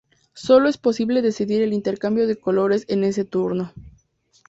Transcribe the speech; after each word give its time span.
Sólo 0.33 0.67
es 0.67 0.79
posible 0.79 1.21
decidir 1.21 1.61
el 1.61 1.73
intercambio 1.73 2.25
de 2.25 2.35
colores 2.39 2.85
en 2.87 3.03
ese 3.03 3.23
turno. 3.23 3.71